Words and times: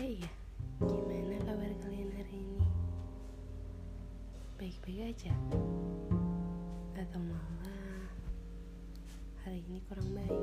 Hai, 0.00 0.16
gimana 0.80 1.36
kabar 1.44 1.72
kalian 1.84 2.08
hari 2.16 2.40
ini? 2.40 2.64
Baik-baik 4.56 5.12
aja? 5.12 5.28
Atau 6.96 7.20
malah 7.20 8.08
hari 9.44 9.60
ini 9.68 9.84
kurang 9.84 10.08
baik? 10.16 10.40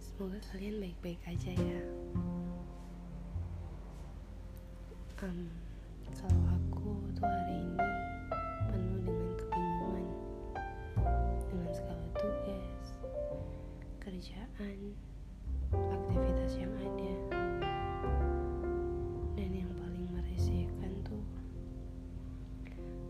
Semoga 0.00 0.40
kalian 0.56 0.80
baik-baik 0.80 1.20
aja 1.28 1.52
ya. 1.52 1.84
Um, 5.20 5.52
kalau 6.16 6.48
aku 6.48 6.96
tuh 7.12 7.28
hari 7.28 7.60
ini 7.60 7.88
penuh 8.72 9.00
dengan 9.04 9.30
kebingungan 9.36 10.06
dengan 11.44 11.70
segala 11.76 12.08
tugas, 12.16 12.88
kerjaan, 14.00 14.96
yang 16.54 16.72
ada, 16.78 17.14
dan 19.34 19.50
yang 19.50 19.70
paling 19.78 20.06
meresahkan 20.14 20.92
tuh 21.02 21.24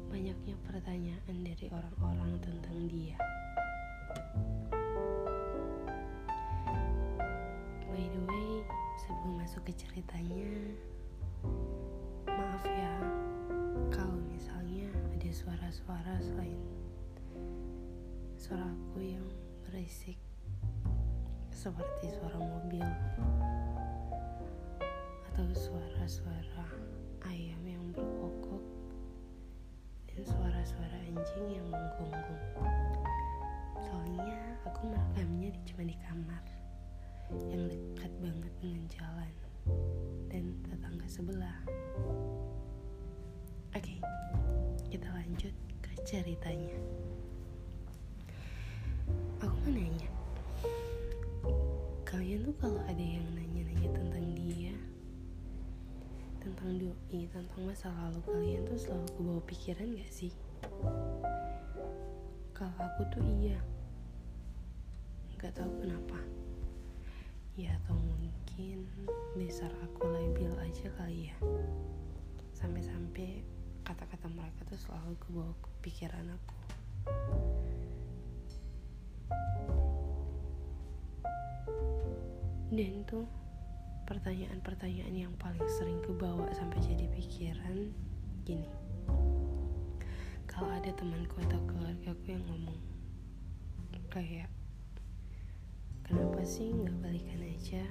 banyaknya 0.08 0.54
pertanyaan 0.64 1.36
dari 1.44 1.66
orang-orang 1.68 2.32
tentang 2.40 2.78
dia. 2.88 3.16
By 7.90 8.04
the 8.10 8.22
way, 8.26 8.50
sebelum 9.04 9.38
masuk 9.38 9.62
ke 9.68 9.72
ceritanya, 9.78 10.50
maaf 12.26 12.64
ya 12.66 12.94
kalau 13.94 14.18
misalnya 14.32 14.90
ada 15.14 15.30
suara-suara 15.30 16.18
selain 16.18 16.58
suara 18.34 18.66
aku 18.66 19.00
yang 19.00 19.24
berisik 19.64 20.18
seperti 21.64 22.12
suara 22.12 22.36
mobil 22.36 22.84
atau 25.32 25.48
suara-suara 25.56 26.68
ayam 27.24 27.64
yang 27.64 27.80
berkokok 27.88 28.60
dan 30.12 30.20
suara-suara 30.28 30.92
anjing 31.08 31.56
yang 31.56 31.64
menggonggong. 31.72 32.44
Soalnya 33.80 34.60
aku 34.68 34.92
merekamnya 34.92 35.56
di 35.56 35.60
cuma 35.64 35.88
di 35.88 35.96
kamar 36.04 36.44
yang 37.48 37.64
dekat 37.72 38.12
banget 38.20 38.52
dengan 38.60 38.84
jalan 38.92 39.32
dan 40.28 40.44
tetangga 40.68 41.08
sebelah. 41.08 41.58
Oke, 43.72 44.04
kita 44.92 45.08
lanjut 45.16 45.56
ke 45.80 45.96
ceritanya. 46.04 46.76
Kalian 52.34 52.50
tuh 52.50 52.58
kalau 52.58 52.82
ada 52.90 52.98
yang 52.98 53.22
nanya-nanya 53.38 53.94
tentang 53.94 54.26
dia, 54.34 54.74
tentang 56.42 56.82
doi, 56.82 57.30
tentang 57.30 57.62
masa 57.62 57.94
lalu 57.94 58.18
kalian 58.26 58.66
tuh 58.66 58.74
selalu 58.74 59.06
kebawa 59.14 59.42
pikiran 59.46 59.94
gak 59.94 60.10
sih? 60.10 60.34
Kalau 62.50 62.74
aku 62.74 63.06
tuh 63.14 63.22
iya, 63.38 63.54
nggak 65.38 65.54
tahu 65.54 65.78
kenapa. 65.78 66.18
Ya 67.54 67.78
atau 67.86 67.94
mungkin 68.02 68.82
dasar 69.38 69.70
aku 69.86 70.02
labil 70.10 70.50
aja 70.58 70.90
kali 70.98 71.30
ya. 71.30 71.38
Sampai-sampai 72.50 73.46
kata-kata 73.86 74.26
mereka 74.26 74.66
tuh 74.66 74.80
selalu 74.82 75.14
kebawa 75.22 75.54
ke 75.62 75.70
pikiran 75.86 76.34
aku. 76.34 76.54
Dan 82.74 83.06
tuh 83.06 83.22
pertanyaan-pertanyaan 84.02 85.14
yang 85.14 85.30
paling 85.38 85.62
sering 85.78 86.02
kebawa 86.02 86.50
sampai 86.50 86.82
jadi 86.82 87.06
pikiran 87.06 87.94
gini. 88.42 88.66
Kalau 90.50 90.74
ada 90.74 90.90
temanku 90.90 91.38
atau 91.46 91.62
keluargaku 91.70 92.34
yang 92.34 92.42
ngomong 92.50 92.82
kayak 94.10 94.50
kenapa 96.02 96.42
sih 96.42 96.74
nggak 96.74 96.98
balikan 96.98 97.46
aja? 97.46 97.86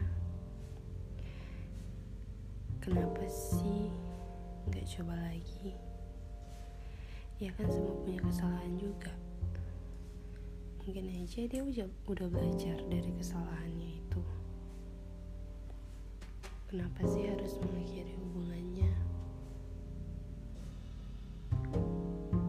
Kenapa 2.84 3.24
sih 3.32 3.88
nggak 4.68 4.84
coba 5.00 5.16
lagi? 5.32 5.80
Ya 7.40 7.56
kan 7.56 7.72
semua 7.72 8.04
punya 8.04 8.20
kesalahan 8.20 8.76
juga. 8.76 9.16
Mungkin 10.84 11.08
aja 11.08 11.48
dia 11.48 11.64
udah 11.64 12.28
belajar 12.28 12.84
dari 12.92 13.12
kesalahannya 13.16 14.04
itu 14.04 14.43
kenapa 16.74 17.06
sih 17.06 17.30
harus 17.30 17.54
mengakhiri 17.62 18.18
hubungannya? 18.18 18.90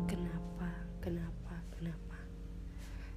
Kenapa 0.09 0.69
kenapa 1.05 1.55
kenapa? 1.77 2.19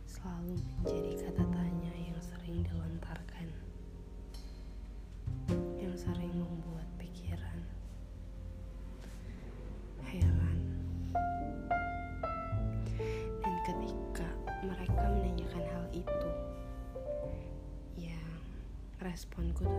Selalu 0.04 0.60
menjadi 0.60 1.12
kata 1.24 1.48
tanya 1.48 1.94
yang 1.96 2.20
sering 2.20 2.60
dilontarkan. 2.60 3.48
Yang 5.80 5.96
sering 6.12 6.36
membuat 6.36 6.84
pikiran 7.00 7.64
heran. 10.12 10.60
Dan 13.40 13.56
ketika 13.64 14.28
mereka 14.60 15.04
menanyakan 15.08 15.64
hal 15.72 15.86
itu 15.96 16.30
ya 17.96 18.20
responku 19.00 19.64
tuh 19.64 19.77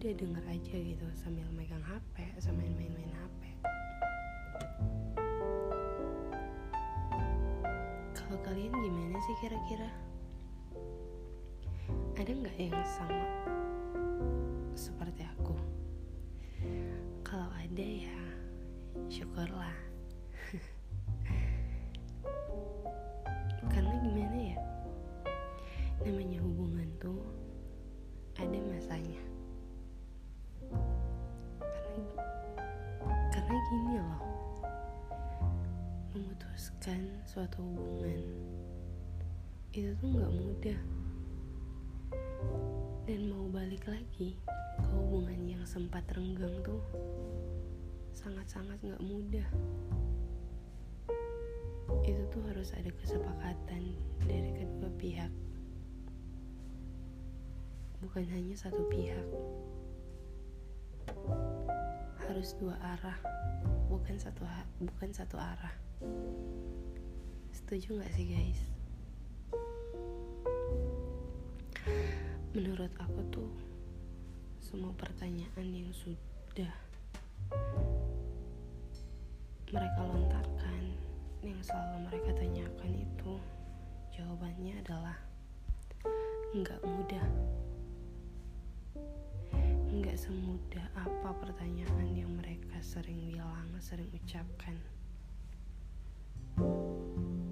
udah 0.00 0.16
denger 0.16 0.44
aja 0.48 0.76
gitu 0.80 1.06
sambil 1.12 1.44
megang 1.52 1.84
HP 1.84 2.24
sambil 2.40 2.64
main-main 2.72 3.12
HP 3.12 3.52
kalau 8.16 8.40
kalian 8.40 8.72
gimana 8.72 9.18
sih 9.20 9.36
kira-kira? 9.44 9.90
Ada 12.16 12.32
nggak 12.32 12.56
yang 12.56 12.80
sama 12.88 13.26
seperti 14.72 15.28
aku? 15.36 15.52
Kalau 17.20 17.52
ada 17.52 17.84
ya 17.84 18.20
syukurlah 19.12 19.89
memutuskan 36.80 37.12
suatu 37.28 37.60
hubungan. 37.60 38.24
Itu 39.76 39.92
tuh 40.00 40.16
nggak 40.16 40.32
mudah. 40.32 40.80
Dan 43.04 43.20
mau 43.28 43.44
balik 43.52 43.84
lagi 43.84 44.40
ke 44.80 44.88
hubungan 44.96 45.44
yang 45.44 45.60
sempat 45.68 46.00
renggang 46.16 46.56
tuh 46.64 46.80
sangat-sangat 48.16 48.80
nggak 48.80 49.02
mudah. 49.04 49.44
Itu 52.00 52.24
tuh 52.32 52.48
harus 52.48 52.72
ada 52.72 52.88
kesepakatan 52.96 53.92
dari 54.24 54.50
kedua 54.56 54.88
pihak. 54.96 55.32
Bukan 58.00 58.24
hanya 58.32 58.56
satu 58.56 58.88
pihak. 58.88 59.28
Harus 62.24 62.56
dua 62.56 62.80
arah 62.80 63.20
bukan 63.90 64.14
satu 64.14 64.46
bukan 64.78 65.10
satu 65.10 65.34
arah. 65.34 65.74
Setuju 67.50 67.98
nggak 67.98 68.12
sih 68.14 68.26
guys? 68.30 68.60
Menurut 72.54 72.94
aku 73.02 73.20
tuh 73.34 73.50
semua 74.62 74.94
pertanyaan 74.94 75.66
yang 75.66 75.90
sudah 75.90 76.70
mereka 79.74 80.00
lontarkan 80.06 80.82
yang 81.42 81.58
selalu 81.58 82.06
mereka 82.06 82.30
tanyakan 82.38 82.92
itu 82.94 83.34
jawabannya 84.14 84.78
adalah 84.86 85.18
nggak 86.54 86.78
mudah 86.86 87.26
nggak 90.00 90.16
semudah 90.16 90.86
apa 90.96 91.28
pertanyaan 91.44 92.08
yang 92.16 92.32
mereka 92.40 92.80
sering 92.80 93.20
bilang 93.20 93.68
sering 93.84 94.08
ucapkan. 94.16 94.80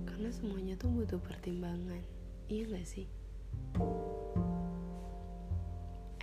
Karena 0.09 0.33
semuanya 0.33 0.73
tuh 0.81 0.89
butuh 0.89 1.21
pertimbangan 1.21 2.01
iya 2.49 2.65
nggak 2.65 2.89
sih? 2.89 3.05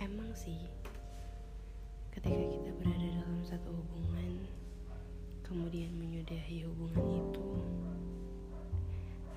Emang 0.02 0.34
sih 0.34 0.66
ketika 2.10 2.42
kita 2.42 2.70
berada 2.74 3.06
dalam 3.22 3.46
satu 3.46 3.70
hubungan 3.70 4.50
kemudian 5.46 5.94
menyudahi 5.94 6.66
hubungan 6.66 7.06
itu 7.22 7.48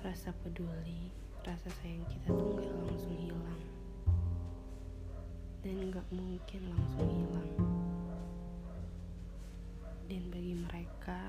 rasa 0.02 0.34
peduli 0.42 1.14
rasa 1.46 1.70
sayang 1.78 2.02
kita 2.10 2.34
tuh 2.34 2.58
nggak 2.58 2.72
langsung 2.82 3.14
hilang 3.14 3.49
dan 5.60 5.92
gak 5.92 6.08
mungkin 6.08 6.60
langsung 6.72 7.08
hilang. 7.12 7.52
Dan 10.08 10.22
bagi 10.32 10.56
mereka 10.56 11.20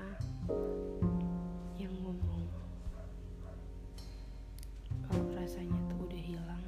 yang 1.76 1.92
ngomong, 2.00 2.48
kalau 5.04 5.26
rasanya 5.36 5.76
tuh 5.92 6.00
udah 6.08 6.22
hilang, 6.24 6.64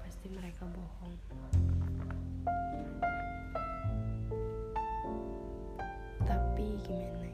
pasti 0.00 0.26
mereka 0.32 0.64
bohong. 0.72 1.16
Tapi 6.24 6.66
gimana? 6.88 7.29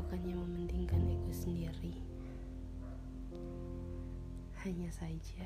Bukannya 0.00 0.32
mementingkan 0.32 1.12
ego 1.12 1.28
sendiri 1.28 2.00
hanya 4.64 4.88
saja 4.88 5.44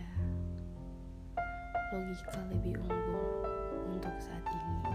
logika 1.91 2.39
lebih 2.55 2.79
unggul 2.79 3.51
untuk 3.91 4.15
saat 4.23 4.47
ini 4.47 4.95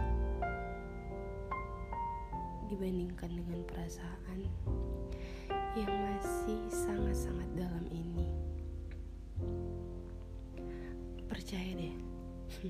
dibandingkan 2.72 3.36
dengan 3.36 3.60
perasaan 3.68 4.48
yang 5.76 5.92
masih 5.92 6.72
sangat-sangat 6.72 7.50
dalam 7.58 7.84
ini. 7.92 8.30
Percaya 11.26 11.74
deh. 11.76 11.98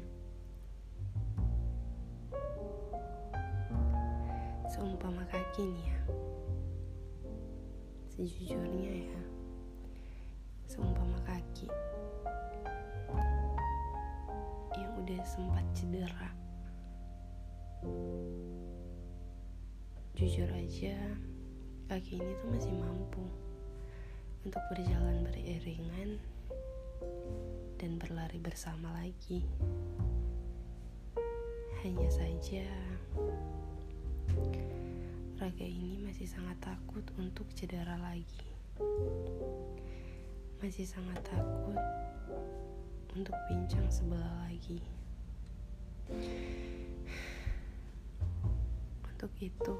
Seumpama 4.71 5.27
kaki. 5.27 5.99
Sejujurnya 8.19 9.07
ya. 9.07 9.19
Seumpama 10.67 11.15
kaki 11.23 11.71
yang 14.75 14.91
udah 14.99 15.23
sempat 15.23 15.63
cedera. 15.71 16.27
Jujur 20.19 20.51
aja, 20.51 20.99
kaki 21.87 22.19
ini 22.19 22.35
tuh 22.43 22.51
masih 22.51 22.75
mampu 22.75 23.23
untuk 24.43 24.63
berjalan 24.67 25.23
beriringan 25.23 26.19
dan 27.79 27.95
berlari 28.03 28.35
bersama 28.43 28.99
lagi. 28.99 29.47
Hanya 31.87 32.11
saja, 32.11 32.67
raga 35.39 35.63
ini 35.63 35.95
masih 36.03 36.27
sangat 36.27 36.59
takut 36.59 36.99
untuk 37.15 37.47
cedera 37.55 37.95
lagi. 37.95 38.43
Masih 40.59 40.83
sangat 40.83 41.15
takut 41.23 41.79
untuk 43.15 43.31
bincang 43.47 43.87
sebelah 43.87 44.51
lagi. 44.51 44.83
Untuk 49.07 49.31
itu, 49.39 49.75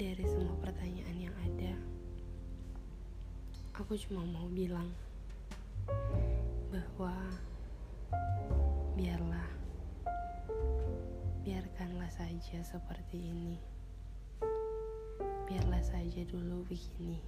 dari 0.00 0.24
semua 0.24 0.56
pertanyaan 0.64 1.28
yang 1.28 1.36
ada, 1.44 1.76
aku 3.76 4.00
cuma 4.00 4.24
mau 4.24 4.48
bilang 4.48 4.88
bahwa 6.72 7.12
biarlah, 8.96 9.48
saja 12.58 12.74
seperti 12.82 13.30
ini. 13.30 13.54
Biarlah 15.46 15.78
saja 15.78 16.26
dulu 16.26 16.66
begini. 16.66 17.22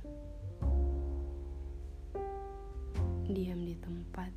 Diam 3.31 3.63
di 3.63 3.79
tempat 3.79 4.35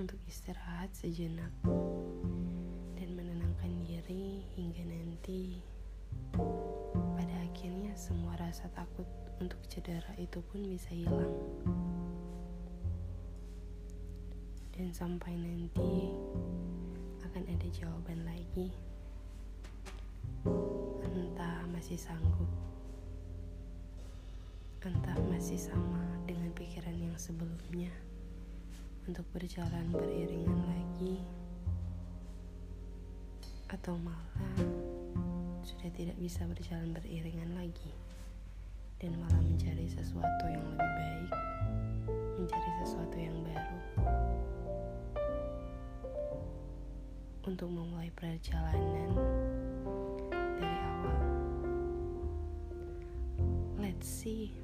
untuk 0.00 0.16
istirahat 0.24 0.88
sejenak 0.96 1.52
dan 2.96 3.08
menenangkan 3.12 3.68
diri 3.84 4.48
hingga 4.56 4.80
nanti 4.88 5.60
pada 7.12 7.36
akhirnya 7.52 7.92
semua 8.00 8.32
rasa 8.40 8.64
takut 8.72 9.04
untuk 9.44 9.60
cedera 9.68 10.16
itu 10.16 10.40
pun 10.40 10.64
bisa 10.64 10.88
hilang 10.96 11.36
dan 14.72 14.88
sampai 14.88 15.36
nanti 15.36 16.16
akan 17.28 17.44
ada 17.44 17.68
jawaban 17.76 18.24
lagi 18.24 18.72
entah 21.02 21.64
masih 21.70 21.98
sanggup. 21.98 22.50
Entah 24.84 25.18
masih 25.28 25.58
sama 25.58 26.04
dengan 26.24 26.52
pikiran 26.54 26.96
yang 26.96 27.16
sebelumnya. 27.18 27.92
Untuk 29.08 29.24
berjalan 29.32 29.88
beriringan 29.90 30.60
lagi. 30.68 31.24
Atau 33.68 33.96
malah 34.00 34.56
sudah 35.64 35.90
tidak 35.92 36.16
bisa 36.16 36.44
berjalan 36.48 36.92
beriringan 36.96 37.56
lagi. 37.56 37.92
Dan 38.98 39.14
malah 39.20 39.38
mencari 39.44 39.86
sesuatu 39.86 40.44
yang 40.50 40.64
lebih 40.74 40.90
baik, 40.98 41.32
mencari 42.34 42.70
sesuatu 42.82 43.16
yang 43.16 43.38
baru. 43.46 43.78
Untuk 47.46 47.70
memulai 47.72 48.12
perjalanan 48.12 49.47
See. 54.08 54.56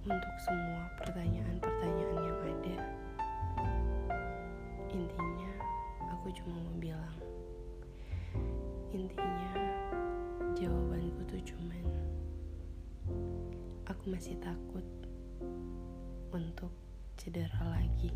Untuk 0.00 0.36
semua 0.48 0.88
pertanyaan-pertanyaan 0.96 2.16
yang 2.24 2.40
ada, 2.40 2.78
intinya 4.88 5.52
aku 6.08 6.32
cuma 6.40 6.56
mau 6.56 6.76
bilang 6.80 7.20
intinya 8.96 9.52
jawabanku 10.56 11.20
tuh 11.28 11.42
cuman 11.44 11.84
aku 13.92 14.04
masih 14.08 14.40
takut 14.40 14.88
untuk 16.32 16.72
cedera 17.20 17.60
lagi 17.76 18.08